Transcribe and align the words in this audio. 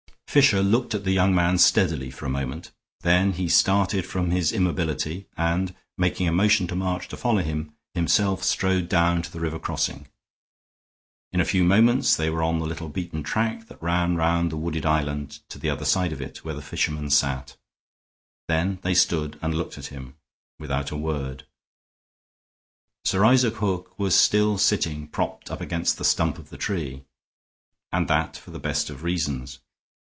Fisher 0.27 0.61
looked 0.63 0.95
at 0.95 1.03
the 1.03 1.11
young 1.11 1.35
man 1.35 1.57
steadily 1.57 2.09
for 2.09 2.25
a 2.25 2.29
moment; 2.29 2.71
then 3.01 3.33
he 3.33 3.49
started 3.49 4.05
from 4.05 4.31
his 4.31 4.53
immobility 4.53 5.27
and, 5.35 5.75
making 5.97 6.25
a 6.25 6.31
motion 6.31 6.67
to 6.67 6.73
March 6.73 7.09
to 7.09 7.17
follow 7.17 7.41
him, 7.41 7.73
himself 7.95 8.41
strode 8.41 8.87
down 8.87 9.21
to 9.21 9.29
the 9.29 9.41
river 9.41 9.59
crossing. 9.59 10.07
In 11.33 11.41
a 11.41 11.43
few 11.43 11.65
moments 11.65 12.15
they 12.15 12.29
were 12.29 12.43
on 12.43 12.59
the 12.59 12.65
little 12.65 12.87
beaten 12.87 13.23
track 13.23 13.67
that 13.67 13.83
ran 13.83 14.15
round 14.15 14.49
the 14.49 14.55
wooded 14.57 14.85
island, 14.85 15.39
to 15.49 15.59
the 15.59 15.69
other 15.69 15.83
side 15.83 16.13
of 16.13 16.21
it 16.21 16.45
where 16.45 16.55
the 16.55 16.61
fisherman 16.61 17.09
sat. 17.09 17.57
Then 18.47 18.79
they 18.83 18.93
stood 18.93 19.37
and 19.41 19.53
looked 19.53 19.77
at 19.77 19.87
him, 19.87 20.15
without 20.57 20.91
a 20.91 20.95
word. 20.95 21.45
Sir 23.03 23.25
Isaac 23.25 23.55
Hook 23.55 23.99
was 23.99 24.15
still 24.15 24.57
sitting 24.57 25.09
propped 25.09 25.51
up 25.51 25.59
against 25.59 25.97
the 25.97 26.05
stump 26.05 26.37
of 26.37 26.51
the 26.51 26.57
tree, 26.57 27.03
and 27.91 28.07
that 28.07 28.37
for 28.37 28.51
the 28.51 28.59
best 28.59 28.89
of 28.89 29.03
reasons. 29.03 29.59